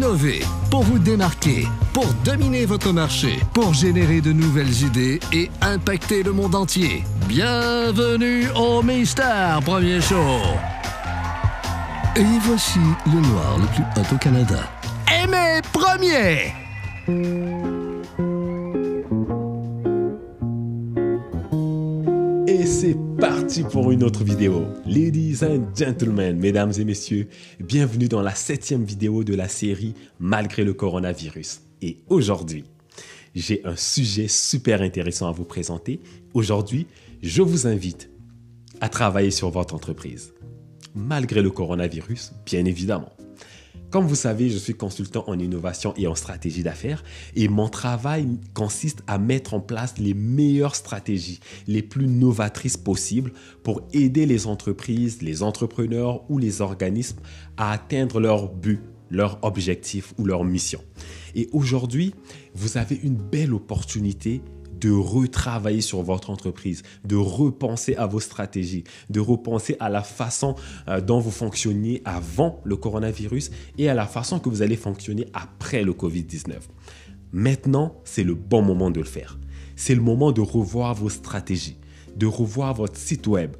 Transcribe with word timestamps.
innover, 0.00 0.40
pour 0.70 0.82
vous 0.82 0.98
démarquer, 0.98 1.68
pour 1.92 2.06
dominer 2.24 2.64
votre 2.64 2.90
marché, 2.90 3.38
pour 3.52 3.74
générer 3.74 4.22
de 4.22 4.32
nouvelles 4.32 4.82
idées 4.82 5.20
et 5.30 5.50
impacter 5.60 6.22
le 6.22 6.32
monde 6.32 6.54
entier. 6.54 7.04
Bienvenue 7.28 8.46
au 8.56 8.82
Mister 8.82 9.58
Premier 9.62 10.00
Show. 10.00 10.40
Et 12.16 12.24
voici 12.40 12.80
le 13.06 13.20
noir 13.20 13.58
le 13.58 13.66
plus 13.66 13.84
hot 14.00 14.14
au 14.14 14.16
Canada. 14.16 14.60
Aimé 15.22 15.60
Premier! 15.70 16.54
Parti 23.20 23.62
pour 23.64 23.90
une 23.90 24.02
autre 24.02 24.24
vidéo. 24.24 24.64
Ladies 24.86 25.44
and 25.44 25.76
gentlemen, 25.76 26.38
mesdames 26.38 26.72
et 26.78 26.84
messieurs, 26.84 27.28
bienvenue 27.60 28.08
dans 28.08 28.22
la 28.22 28.34
septième 28.34 28.82
vidéo 28.82 29.24
de 29.24 29.34
la 29.34 29.46
série 29.46 29.94
Malgré 30.18 30.64
le 30.64 30.72
coronavirus. 30.72 31.60
Et 31.82 31.98
aujourd'hui, 32.08 32.64
j'ai 33.34 33.60
un 33.66 33.76
sujet 33.76 34.26
super 34.26 34.80
intéressant 34.80 35.28
à 35.28 35.32
vous 35.32 35.44
présenter. 35.44 36.00
Aujourd'hui, 36.32 36.86
je 37.22 37.42
vous 37.42 37.66
invite 37.66 38.08
à 38.80 38.88
travailler 38.88 39.30
sur 39.30 39.50
votre 39.50 39.74
entreprise. 39.74 40.32
Malgré 40.94 41.42
le 41.42 41.50
coronavirus, 41.50 42.32
bien 42.46 42.64
évidemment. 42.64 43.12
Comme 43.90 44.06
vous 44.06 44.14
savez, 44.14 44.50
je 44.50 44.58
suis 44.58 44.74
consultant 44.74 45.24
en 45.26 45.36
innovation 45.36 45.94
et 45.96 46.06
en 46.06 46.14
stratégie 46.14 46.62
d'affaires 46.62 47.02
et 47.34 47.48
mon 47.48 47.68
travail 47.68 48.26
consiste 48.54 49.02
à 49.08 49.18
mettre 49.18 49.52
en 49.52 49.60
place 49.60 49.94
les 49.98 50.14
meilleures 50.14 50.76
stratégies, 50.76 51.40
les 51.66 51.82
plus 51.82 52.06
novatrices 52.06 52.76
possibles 52.76 53.32
pour 53.64 53.82
aider 53.92 54.26
les 54.26 54.46
entreprises, 54.46 55.22
les 55.22 55.42
entrepreneurs 55.42 56.22
ou 56.30 56.38
les 56.38 56.60
organismes 56.60 57.18
à 57.56 57.72
atteindre 57.72 58.20
leur 58.20 58.48
but, 58.52 58.80
leur 59.10 59.40
objectif 59.42 60.14
ou 60.18 60.24
leur 60.24 60.44
mission. 60.44 60.80
Et 61.34 61.48
aujourd'hui, 61.52 62.14
vous 62.54 62.78
avez 62.78 62.94
une 63.02 63.16
belle 63.16 63.52
opportunité 63.52 64.40
de 64.80 64.90
retravailler 64.90 65.80
sur 65.80 66.02
votre 66.02 66.30
entreprise, 66.30 66.82
de 67.04 67.16
repenser 67.16 67.94
à 67.96 68.06
vos 68.06 68.20
stratégies, 68.20 68.84
de 69.10 69.20
repenser 69.20 69.76
à 69.80 69.88
la 69.88 70.02
façon 70.02 70.54
euh, 70.88 71.00
dont 71.00 71.20
vous 71.20 71.30
fonctionniez 71.30 72.02
avant 72.04 72.60
le 72.64 72.76
coronavirus 72.76 73.50
et 73.78 73.88
à 73.88 73.94
la 73.94 74.06
façon 74.06 74.38
que 74.38 74.48
vous 74.48 74.62
allez 74.62 74.76
fonctionner 74.76 75.26
après 75.34 75.82
le 75.82 75.92
COVID-19. 75.92 76.54
Maintenant, 77.32 77.94
c'est 78.04 78.24
le 78.24 78.34
bon 78.34 78.62
moment 78.62 78.90
de 78.90 79.00
le 79.00 79.06
faire. 79.06 79.38
C'est 79.76 79.94
le 79.94 80.00
moment 80.00 80.32
de 80.32 80.40
revoir 80.40 80.94
vos 80.94 81.08
stratégies, 81.08 81.78
de 82.16 82.26
revoir 82.26 82.74
votre 82.74 82.96
site 82.96 83.26
web, 83.26 83.56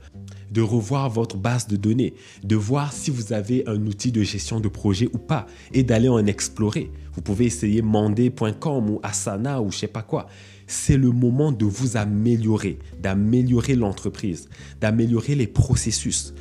de 0.51 0.61
revoir 0.61 1.11
votre 1.11 1.37
base 1.37 1.67
de 1.67 1.77
données, 1.77 2.15
de 2.43 2.57
voir 2.57 2.93
si 2.93 3.11
vous 3.11 3.33
avez 3.33 3.65
un 3.67 3.87
outil 3.87 4.13
de 4.13 4.23
gestion 4.23 4.61
de 4.61 4.69
projet 4.69 5.09
ou 5.13 5.19
pas 5.19 5.47
et 5.73 5.83
d'aller 5.83 6.09
en 6.09 6.25
explorer. 6.27 6.91
Vous 7.15 7.23
pouvez 7.23 7.47
essayer 7.47 7.83
Monday.com 7.83 8.91
ou 8.91 9.01
Asana 9.03 9.61
ou 9.61 9.71
je 9.71 9.79
sais 9.79 9.87
pas 9.87 10.03
quoi 10.03 10.27
c'est 10.71 10.97
le 10.97 11.11
moment 11.11 11.51
de 11.51 11.65
vous 11.65 11.97
améliorer, 11.97 12.79
d'améliorer 13.03 13.75
l'entreprise, 13.75 14.49
d'améliorer 14.81 15.35
les 15.35 15.49
processus. 15.49 16.33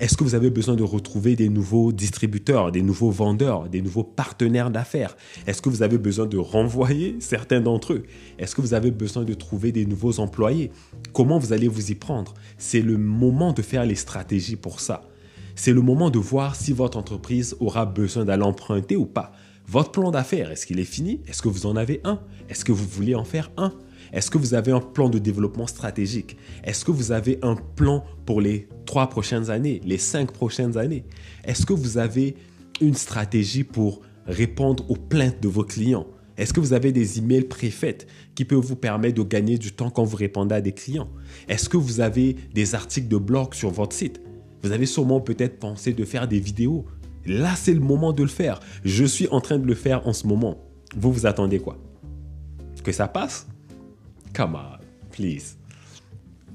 Est-ce 0.00 0.16
que 0.16 0.24
vous 0.24 0.34
avez 0.34 0.48
besoin 0.48 0.76
de 0.76 0.82
retrouver 0.82 1.36
des 1.36 1.50
nouveaux 1.50 1.92
distributeurs, 1.92 2.72
des 2.72 2.80
nouveaux 2.80 3.10
vendeurs, 3.10 3.68
des 3.68 3.82
nouveaux 3.82 4.02
partenaires 4.02 4.70
d'affaires? 4.70 5.14
Est-ce 5.46 5.60
que 5.60 5.68
vous 5.68 5.82
avez 5.82 5.98
besoin 5.98 6.24
de 6.24 6.38
renvoyer 6.38 7.16
certains 7.20 7.60
d'entre 7.60 7.92
eux? 7.92 8.04
Est-ce 8.38 8.54
que 8.54 8.62
vous 8.62 8.72
avez 8.72 8.92
besoin 8.92 9.24
de 9.24 9.34
trouver 9.34 9.72
des 9.72 9.84
nouveaux 9.84 10.18
employés? 10.18 10.70
Comment 11.12 11.38
vous 11.38 11.52
allez 11.52 11.68
vous 11.68 11.90
y 11.90 11.94
prendre? 11.94 12.32
C'est 12.56 12.80
le 12.80 12.96
moment 12.96 13.52
de 13.52 13.60
faire 13.60 13.84
les 13.84 13.94
stratégies 13.94 14.56
pour 14.56 14.80
ça. 14.80 15.02
C'est 15.54 15.74
le 15.74 15.82
moment 15.82 16.08
de 16.08 16.18
voir 16.18 16.56
si 16.56 16.72
votre 16.72 16.96
entreprise 16.96 17.54
aura 17.60 17.84
besoin 17.84 18.24
d'aller 18.24 18.44
emprunter 18.44 18.96
ou 18.96 19.04
pas. 19.04 19.32
Votre 19.66 19.90
plan 19.92 20.10
d'affaires, 20.10 20.50
est-ce 20.50 20.64
qu'il 20.64 20.80
est 20.80 20.84
fini? 20.84 21.20
Est-ce 21.28 21.42
que 21.42 21.48
vous 21.48 21.66
en 21.66 21.76
avez 21.76 22.00
un? 22.04 22.20
Est-ce 22.48 22.64
que 22.64 22.72
vous 22.72 22.86
voulez 22.86 23.14
en 23.14 23.24
faire 23.24 23.50
un? 23.58 23.74
Est-ce 24.12 24.30
que 24.30 24.38
vous 24.38 24.54
avez 24.54 24.72
un 24.72 24.80
plan 24.80 25.08
de 25.08 25.18
développement 25.18 25.66
stratégique? 25.66 26.36
Est-ce 26.64 26.84
que 26.84 26.90
vous 26.90 27.12
avez 27.12 27.38
un 27.42 27.56
plan 27.56 28.04
pour 28.26 28.40
les 28.40 28.68
trois 28.86 29.08
prochaines 29.08 29.50
années, 29.50 29.80
les 29.84 29.98
cinq 29.98 30.32
prochaines 30.32 30.76
années? 30.76 31.04
Est-ce 31.44 31.64
que 31.64 31.72
vous 31.72 31.98
avez 31.98 32.34
une 32.80 32.94
stratégie 32.94 33.64
pour 33.64 34.00
répondre 34.26 34.90
aux 34.90 34.96
plaintes 34.96 35.40
de 35.40 35.48
vos 35.48 35.64
clients? 35.64 36.06
Est-ce 36.36 36.52
que 36.52 36.60
vous 36.60 36.72
avez 36.72 36.90
des 36.90 37.18
emails 37.18 37.44
préfaits 37.44 38.06
qui 38.34 38.44
peuvent 38.44 38.64
vous 38.64 38.76
permettre 38.76 39.16
de 39.16 39.22
gagner 39.22 39.58
du 39.58 39.72
temps 39.72 39.90
quand 39.90 40.04
vous 40.04 40.16
répondez 40.16 40.54
à 40.54 40.60
des 40.60 40.72
clients? 40.72 41.08
Est-ce 41.48 41.68
que 41.68 41.76
vous 41.76 42.00
avez 42.00 42.36
des 42.54 42.74
articles 42.74 43.08
de 43.08 43.18
blog 43.18 43.54
sur 43.54 43.70
votre 43.70 43.94
site? 43.94 44.22
Vous 44.62 44.72
avez 44.72 44.86
sûrement 44.86 45.20
peut-être 45.20 45.58
pensé 45.58 45.92
de 45.92 46.04
faire 46.04 46.26
des 46.26 46.40
vidéos. 46.40 46.86
Là, 47.26 47.54
c'est 47.56 47.74
le 47.74 47.80
moment 47.80 48.12
de 48.12 48.22
le 48.22 48.28
faire. 48.28 48.60
Je 48.84 49.04
suis 49.04 49.28
en 49.28 49.40
train 49.40 49.58
de 49.58 49.66
le 49.66 49.74
faire 49.74 50.06
en 50.06 50.12
ce 50.12 50.26
moment. 50.26 50.58
Vous 50.96 51.12
vous 51.12 51.26
attendez 51.26 51.58
quoi? 51.58 51.78
Que 52.82 52.92
ça 52.92 53.06
passe? 53.06 53.46
Come 54.34 54.54
on, 54.54 54.78
please. 55.10 55.56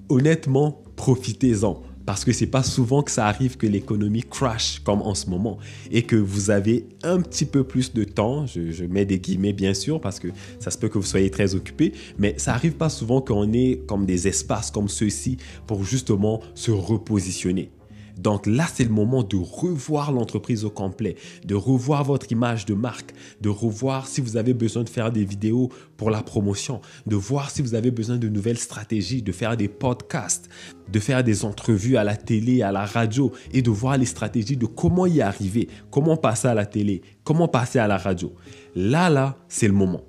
Honnêtement, 0.10 0.82
profitez-en. 0.96 1.82
Parce 2.06 2.24
que 2.24 2.32
c'est 2.32 2.46
pas 2.46 2.62
souvent 2.62 3.02
que 3.02 3.10
ça 3.10 3.26
arrive 3.26 3.58
que 3.58 3.66
l'économie 3.66 4.22
crash 4.22 4.80
comme 4.80 5.02
en 5.02 5.16
ce 5.16 5.28
moment 5.28 5.58
et 5.90 6.04
que 6.04 6.16
vous 6.16 6.52
avez 6.52 6.86
un 7.02 7.20
petit 7.20 7.46
peu 7.46 7.64
plus 7.64 7.94
de 7.94 8.04
temps. 8.04 8.46
Je, 8.46 8.72
je, 8.72 8.86
mets 8.86 9.06
des 9.06 9.18
guillemets 9.18 9.54
bien 9.54 9.74
sûr 9.74 10.00
parce 10.00 10.20
que 10.20 10.28
ça 10.60 10.70
se 10.70 10.78
peut 10.78 10.88
que 10.88 11.00
vous 11.00 11.06
soyez 11.06 11.32
très 11.32 11.56
occupé, 11.56 11.94
mais 12.20 12.36
ça 12.38 12.54
arrive 12.54 12.74
pas 12.74 12.90
souvent 12.90 13.22
qu'on 13.22 13.52
ait 13.54 13.82
comme 13.88 14.06
des 14.06 14.28
espaces 14.28 14.70
comme 14.70 14.88
ceux-ci 14.88 15.38
pour 15.66 15.84
justement 15.84 16.42
se 16.54 16.70
repositionner. 16.70 17.72
Donc 18.18 18.48
là, 18.48 18.66
c'est 18.74 18.84
le 18.84 18.90
moment 18.90 19.24
de 19.24 19.36
revoir 19.36 20.12
l'entreprise 20.12 20.64
au 20.66 20.70
complet, 20.70 21.16
de 21.46 21.56
revoir 21.56 22.04
votre 22.04 22.32
image 22.32 22.66
de 22.66 22.74
marque, 22.74 23.14
de 23.42 23.50
revoir 23.50 24.08
si 24.08 24.22
vous 24.22 24.38
avez 24.38 24.54
besoin 24.54 24.84
de 24.84 24.90
faire 24.90 25.12
des 25.12 25.26
vidéos 25.26 25.70
pour 25.98 26.10
la 26.10 26.22
promotion, 26.22 26.82
de 27.06 27.16
voir 27.16 27.52
si 27.52 27.62
vous 27.62 27.76
avez 27.76 27.92
besoin 27.92 28.18
de 28.18 28.30
nouvelles 28.30 28.58
stratégies, 28.58 29.22
de 29.22 29.32
faire 29.32 29.58
des 29.58 29.68
podcasts, 29.68 30.50
de 30.92 31.00
faire 31.00 31.24
des 31.24 31.46
entrevues 31.46 31.98
à 31.98 32.04
la 32.04 32.16
télé, 32.16 32.62
à 32.62 32.72
la 32.72 32.86
radio 32.86 33.32
et 33.52 33.62
de 33.62 33.70
voir 33.70 33.98
les 33.98 34.06
stratégies 34.06 34.58
de 34.58 34.66
comment 34.66 35.06
y 35.06 35.22
arriver, 35.22 35.68
comment 35.92 36.18
passer 36.18 36.48
à 36.48 36.54
la 36.54 36.66
télé, 36.66 37.02
comment 37.24 37.48
passer 37.48 37.80
à 37.80 37.88
la 37.88 37.98
radio. 37.98 38.34
Là, 38.76 39.10
là, 39.10 39.38
c'est 39.48 39.68
le 39.68 39.74
moment. 39.74 40.02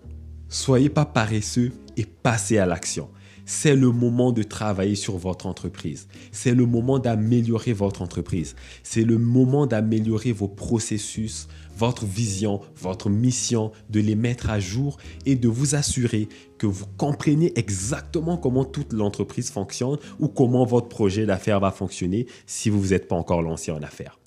Soyez 0.49 0.89
pas 0.89 1.05
paresseux 1.05 1.73
et 1.97 2.05
passez 2.05 2.59
à 2.59 2.67
l'action 2.67 3.09
c'est 3.47 3.77
le 3.77 3.91
moment 3.93 4.33
de 4.33 4.43
travailler 4.43 4.97
sur 4.97 5.17
votre 5.17 5.47
entreprise. 5.47 6.09
C'est 6.33 6.55
le 6.55 6.67
moment 6.67 6.99
d'améliorer 6.99 7.73
votre 7.73 8.03
entreprise. 8.03 8.57
C'est 8.83 9.05
le 9.05 9.17
moment 9.17 9.67
d'améliorer 9.67 10.33
vos 10.33 10.49
processus, 10.49 11.49
votre 11.77 12.05
vision, 12.05 12.61
votre 12.77 13.09
mission, 13.09 13.71
de 13.89 14.01
les 14.01 14.17
mettre 14.17 14.51
à 14.51 14.59
jour 14.61 14.99
et 15.25 15.37
de 15.37 15.49
vous 15.49 15.75
assurer 15.75 16.29
que 16.59 16.67
vous 16.67 16.87
comprenez 16.97 17.53
exactement 17.57 18.37
comment 18.37 18.65
toute 18.65 18.93
l'entreprise 18.93 19.51
fonctionne 19.51 19.99
ou 20.19 20.29
comment 20.29 20.65
votre 20.65 20.89
projet 20.89 21.25
d'affaires 21.25 21.61
va 21.61 21.71
fonctionner 21.71 22.27
si 22.47 22.69
vous 22.69 22.79
ne 22.79 22.99
vous 22.99 23.07
pas 23.09 23.17
encore 23.17 23.43
lancé 23.43 23.71
en 23.71 23.83
affaires. 23.83 24.19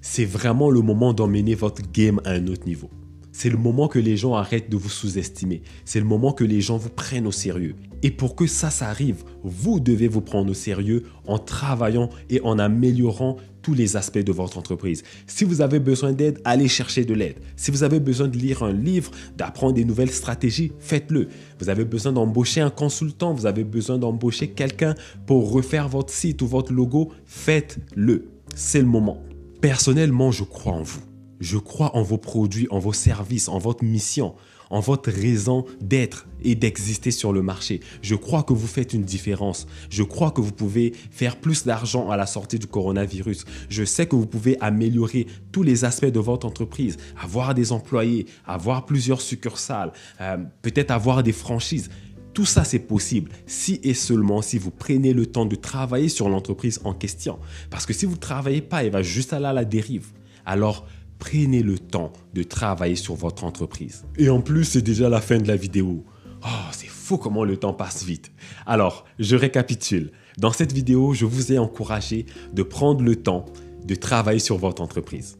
C'est 0.00 0.24
vraiment 0.24 0.70
le 0.70 0.80
moment 0.80 1.12
d'emmener 1.12 1.54
votre 1.54 1.82
game 1.92 2.20
à 2.24 2.30
un 2.30 2.46
autre 2.46 2.66
niveau. 2.66 2.88
C'est 3.38 3.50
le 3.50 3.58
moment 3.58 3.86
que 3.86 3.98
les 3.98 4.16
gens 4.16 4.32
arrêtent 4.32 4.70
de 4.70 4.78
vous 4.78 4.88
sous-estimer. 4.88 5.60
C'est 5.84 6.00
le 6.00 6.06
moment 6.06 6.32
que 6.32 6.42
les 6.42 6.62
gens 6.62 6.78
vous 6.78 6.88
prennent 6.88 7.26
au 7.26 7.32
sérieux. 7.32 7.76
Et 8.02 8.10
pour 8.10 8.34
que 8.34 8.46
ça, 8.46 8.70
ça 8.70 8.88
arrive, 8.88 9.24
vous 9.42 9.78
devez 9.78 10.08
vous 10.08 10.22
prendre 10.22 10.50
au 10.50 10.54
sérieux 10.54 11.02
en 11.26 11.36
travaillant 11.36 12.08
et 12.30 12.40
en 12.40 12.58
améliorant 12.58 13.36
tous 13.60 13.74
les 13.74 13.98
aspects 13.98 14.16
de 14.16 14.32
votre 14.32 14.56
entreprise. 14.56 15.02
Si 15.26 15.44
vous 15.44 15.60
avez 15.60 15.80
besoin 15.80 16.14
d'aide, 16.14 16.40
allez 16.46 16.66
chercher 16.66 17.04
de 17.04 17.12
l'aide. 17.12 17.36
Si 17.56 17.70
vous 17.70 17.82
avez 17.82 18.00
besoin 18.00 18.28
de 18.28 18.38
lire 18.38 18.62
un 18.62 18.72
livre, 18.72 19.10
d'apprendre 19.36 19.74
des 19.74 19.84
nouvelles 19.84 20.12
stratégies, 20.12 20.72
faites-le. 20.78 21.28
Vous 21.58 21.68
avez 21.68 21.84
besoin 21.84 22.12
d'embaucher 22.12 22.62
un 22.62 22.70
consultant, 22.70 23.34
vous 23.34 23.44
avez 23.44 23.64
besoin 23.64 23.98
d'embaucher 23.98 24.48
quelqu'un 24.48 24.94
pour 25.26 25.52
refaire 25.52 25.90
votre 25.90 26.10
site 26.10 26.40
ou 26.40 26.46
votre 26.46 26.72
logo, 26.72 27.12
faites-le. 27.26 28.30
C'est 28.54 28.80
le 28.80 28.86
moment. 28.86 29.22
Personnellement, 29.60 30.30
je 30.30 30.44
crois 30.44 30.72
en 30.72 30.82
vous. 30.82 31.02
Je 31.40 31.58
crois 31.58 31.94
en 31.96 32.02
vos 32.02 32.18
produits, 32.18 32.66
en 32.70 32.78
vos 32.78 32.92
services, 32.92 33.48
en 33.48 33.58
votre 33.58 33.84
mission, 33.84 34.34
en 34.70 34.80
votre 34.80 35.10
raison 35.10 35.64
d'être 35.80 36.26
et 36.42 36.54
d'exister 36.54 37.10
sur 37.10 37.32
le 37.32 37.42
marché. 37.42 37.80
Je 38.02 38.14
crois 38.14 38.42
que 38.42 38.52
vous 38.52 38.66
faites 38.66 38.92
une 38.92 39.04
différence. 39.04 39.66
Je 39.90 40.02
crois 40.02 40.30
que 40.30 40.40
vous 40.40 40.52
pouvez 40.52 40.92
faire 41.10 41.36
plus 41.36 41.64
d'argent 41.64 42.10
à 42.10 42.16
la 42.16 42.26
sortie 42.26 42.58
du 42.58 42.66
coronavirus. 42.66 43.44
Je 43.68 43.84
sais 43.84 44.06
que 44.06 44.16
vous 44.16 44.26
pouvez 44.26 44.56
améliorer 44.60 45.26
tous 45.52 45.62
les 45.62 45.84
aspects 45.84 46.06
de 46.06 46.20
votre 46.20 46.46
entreprise, 46.46 46.96
avoir 47.20 47.54
des 47.54 47.72
employés, 47.72 48.26
avoir 48.46 48.86
plusieurs 48.86 49.20
succursales, 49.20 49.92
euh, 50.20 50.38
peut-être 50.62 50.90
avoir 50.90 51.22
des 51.22 51.32
franchises. 51.32 51.90
Tout 52.34 52.44
ça, 52.44 52.64
c'est 52.64 52.80
possible 52.80 53.30
si 53.46 53.80
et 53.82 53.94
seulement 53.94 54.42
si 54.42 54.58
vous 54.58 54.70
prenez 54.70 55.14
le 55.14 55.24
temps 55.24 55.46
de 55.46 55.56
travailler 55.56 56.10
sur 56.10 56.28
l'entreprise 56.28 56.80
en 56.84 56.92
question. 56.92 57.38
Parce 57.70 57.86
que 57.86 57.94
si 57.94 58.04
vous 58.04 58.12
ne 58.12 58.20
travaillez 58.20 58.60
pas, 58.60 58.84
elle 58.84 58.92
va 58.92 59.02
juste 59.02 59.32
aller 59.32 59.46
à 59.46 59.54
la 59.54 59.64
dérive. 59.64 60.08
Alors, 60.44 60.86
prenez 61.18 61.62
le 61.62 61.78
temps 61.78 62.12
de 62.34 62.42
travailler 62.42 62.96
sur 62.96 63.14
votre 63.14 63.44
entreprise. 63.44 64.04
Et 64.18 64.28
en 64.28 64.40
plus, 64.40 64.64
c'est 64.64 64.82
déjà 64.82 65.08
la 65.08 65.20
fin 65.20 65.38
de 65.38 65.48
la 65.48 65.56
vidéo. 65.56 66.04
Oh, 66.44 66.68
c'est 66.72 66.88
fou 66.88 67.18
comment 67.18 67.44
le 67.44 67.56
temps 67.56 67.72
passe 67.72 68.04
vite. 68.04 68.30
Alors, 68.66 69.04
je 69.18 69.36
récapitule. 69.36 70.12
Dans 70.38 70.52
cette 70.52 70.72
vidéo, 70.72 71.14
je 71.14 71.24
vous 71.24 71.52
ai 71.52 71.58
encouragé 71.58 72.26
de 72.52 72.62
prendre 72.62 73.02
le 73.02 73.16
temps 73.16 73.46
de 73.84 73.94
travailler 73.94 74.40
sur 74.40 74.58
votre 74.58 74.82
entreprise. 74.82 75.38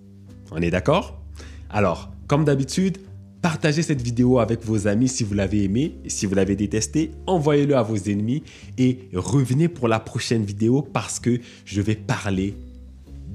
On 0.51 0.63
est 0.63 0.71
d'accord? 0.71 1.21
Alors, 1.69 2.11
Comme 2.27 2.45
d'habitude, 2.45 2.99
partagez 3.41 3.83
cette 3.83 4.03
vidéo 4.03 4.41
avec 4.41 4.65
vos 4.65 4.89
amis 4.89 5.07
si 5.07 5.23
vous 5.23 5.35
l'avez 5.35 5.63
aimé. 5.63 5.97
Et 6.05 6.11
si 6.11 6.27
vous 6.27 6.35
l'avez 6.35 6.57
détesté, 6.57 7.13
envoyez-le 7.27 7.77
à 7.77 7.83
vos 7.83 7.97
ennemis 7.97 8.43
et 8.79 9.09
revenez 9.15 9.69
pour 9.69 9.87
la 9.87 10.01
prochaine 10.01 10.45
vidéo 10.45 10.83
parce 10.83 11.21
que 11.21 11.39
je 11.65 11.81
vais 11.81 11.95
parler 11.95 12.57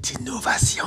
d'innovation. 0.02 0.84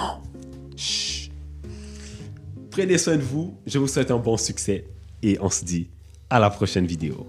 Prenez 2.76 2.98
soin 2.98 3.16
de 3.16 3.22
vous, 3.22 3.54
je 3.66 3.80
vous 3.80 3.88
souhaite 3.88 4.12
un 4.12 4.18
bon 4.18 4.36
succès 4.36 4.86
et 5.24 5.38
on 5.40 5.50
se 5.50 5.64
dit 5.64 5.88
à 6.30 6.42
la 6.42 6.50
prochaine 6.50 6.86
vidéo. 6.86 7.26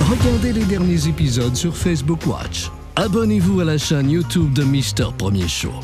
Regardez 0.00 0.54
les 0.54 0.64
derniers 0.64 1.06
épisodes 1.06 1.54
sur 1.54 1.76
Facebook 1.76 2.26
Watch. 2.26 2.70
Abonnez-vous 2.96 3.60
à 3.60 3.64
la 3.64 3.76
chaîne 3.76 4.08
YouTube 4.08 4.54
de 4.54 4.64
Mister 4.64 5.08
Premier 5.18 5.48
Show. 5.48 5.74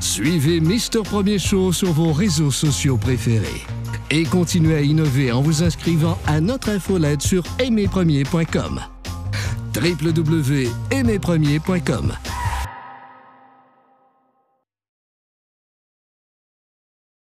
Suivez 0.00 0.60
Mister 0.60 1.00
Premier 1.02 1.38
Show 1.38 1.72
sur 1.72 1.92
vos 1.92 2.12
réseaux 2.12 2.50
sociaux 2.50 2.98
préférés. 2.98 3.62
Et 4.10 4.24
continuez 4.24 4.74
à 4.74 4.82
innover 4.82 5.32
en 5.32 5.40
vous 5.40 5.62
inscrivant 5.62 6.18
à 6.26 6.42
notre 6.42 6.68
infolette 6.68 7.22
sur 7.22 7.42
aimerpremier.com. 7.58 8.82